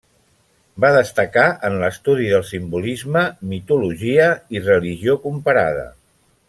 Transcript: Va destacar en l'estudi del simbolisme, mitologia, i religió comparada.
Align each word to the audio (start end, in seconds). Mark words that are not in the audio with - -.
Va 0.85 0.89
destacar 0.95 1.43
en 1.69 1.77
l'estudi 1.83 2.31
del 2.31 2.47
simbolisme, 2.53 3.25
mitologia, 3.53 4.27
i 4.59 4.67
religió 4.73 5.19
comparada. 5.29 5.89